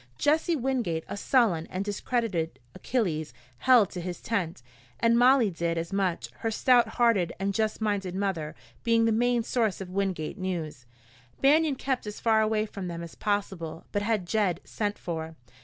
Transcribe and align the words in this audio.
Jesse 0.17 0.55
Wingate, 0.55 1.03
a 1.07 1.15
sullen 1.15 1.67
and 1.67 1.85
discredited 1.85 2.57
Achilles, 2.73 3.35
held 3.59 3.91
to 3.91 4.01
his 4.01 4.19
tent, 4.19 4.63
and 4.99 5.15
Molly 5.15 5.51
did 5.51 5.77
as 5.77 5.93
much, 5.93 6.31
her 6.39 6.49
stout 6.49 6.87
hearted 6.97 7.33
and 7.39 7.53
just 7.53 7.81
minded 7.81 8.15
mother 8.15 8.55
being 8.83 9.05
the 9.05 9.11
main 9.11 9.43
source 9.43 9.79
of 9.79 9.91
Wingate 9.91 10.39
news. 10.39 10.87
Banion 11.39 11.75
kept 11.75 12.07
as 12.07 12.19
far 12.19 12.41
away 12.41 12.65
from 12.65 12.87
them 12.87 13.03
as 13.03 13.13
possible, 13.13 13.85
but 13.91 14.01
had 14.01 14.25
Jed 14.25 14.59
sent 14.63 14.97
for. 14.97 15.35